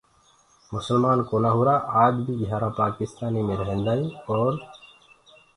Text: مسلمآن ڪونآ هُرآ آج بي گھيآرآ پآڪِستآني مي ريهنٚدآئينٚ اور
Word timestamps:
مسلمآن 0.73 1.19
ڪونآ 1.29 1.51
هُرآ 1.57 1.75
آج 2.03 2.15
بي 2.25 2.33
گھيآرآ 2.41 2.69
پآڪِستآني 2.77 3.41
مي 3.47 3.53
ريهنٚدآئينٚ 3.59 4.15
اور 4.31 4.53